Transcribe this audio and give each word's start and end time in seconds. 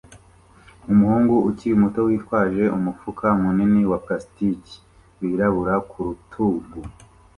Umuhungu 0.91 1.35
ukiri 1.49 1.75
muto 1.81 1.99
witwaje 2.07 2.63
umufuka 2.77 3.25
munini 3.41 3.81
wa 3.91 3.97
plastiki 4.05 4.75
wirabura 5.19 5.75
ku 5.89 5.97
rutugu 6.07 6.79